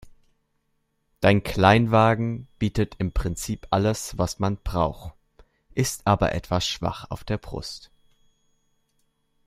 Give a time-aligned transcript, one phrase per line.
[1.19, 5.13] Dein Kleinwagen bietet im Prinzip alles, was man braucht,
[5.75, 7.91] ist aber etwas schwach auf der Brust.